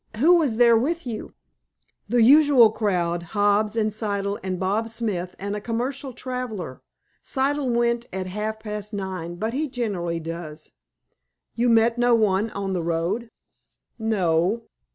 "Who 0.17 0.33
was 0.37 0.57
there 0.57 0.75
with 0.75 1.05
you?" 1.05 1.35
"The 2.09 2.23
usual 2.23 2.71
crowd—Hobbs, 2.71 3.75
and 3.75 3.91
Siddle, 3.91 4.39
and 4.43 4.59
Bob 4.59 4.89
Smith, 4.89 5.35
and 5.37 5.55
a 5.55 5.61
commercial 5.61 6.11
traveler. 6.11 6.81
Siddle 7.21 7.69
went 7.69 8.07
at 8.11 8.25
half 8.25 8.59
past 8.59 8.95
nine, 8.95 9.35
but 9.35 9.53
he 9.53 9.67
generally 9.69 10.19
does." 10.19 10.71
"You 11.53 11.69
met 11.69 11.99
no 11.99 12.15
one 12.15 12.49
on 12.49 12.73
the 12.73 12.81
road?" 12.81 13.29
"No." 13.99 14.63